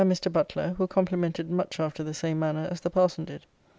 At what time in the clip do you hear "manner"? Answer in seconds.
2.39-2.67